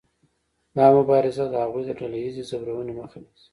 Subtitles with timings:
[0.77, 3.47] دا مبارزه د هغوی د ډله ایزې ځورونې مخه نیسي.